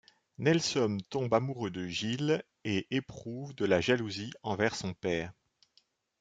Nelson 0.39 0.97
tombe 1.11 1.31
amoureux 1.31 1.69
de 1.69 1.85
Jill 1.85 2.43
et 2.63 2.87
éprouve 2.89 3.53
de 3.53 3.65
la 3.65 3.81
jalousie 3.81 4.33
envers 4.41 4.73
son 4.75 4.95
père. 4.95 5.31